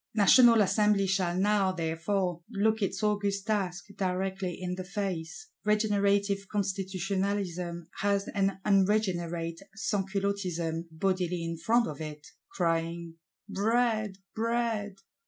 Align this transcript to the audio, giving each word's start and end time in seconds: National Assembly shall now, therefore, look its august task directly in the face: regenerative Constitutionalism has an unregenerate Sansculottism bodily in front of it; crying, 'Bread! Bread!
National 0.15 0.61
Assembly 0.61 1.05
shall 1.05 1.37
now, 1.37 1.71
therefore, 1.71 2.41
look 2.49 2.81
its 2.81 3.03
august 3.03 3.45
task 3.45 3.85
directly 3.97 4.59
in 4.59 4.73
the 4.73 4.83
face: 4.83 5.45
regenerative 5.63 6.47
Constitutionalism 6.51 7.85
has 7.99 8.27
an 8.29 8.57
unregenerate 8.65 9.61
Sansculottism 9.77 10.87
bodily 10.89 11.43
in 11.43 11.55
front 11.55 11.85
of 11.85 12.01
it; 12.01 12.25
crying, 12.49 13.17
'Bread! 13.47 14.17
Bread! 14.33 14.95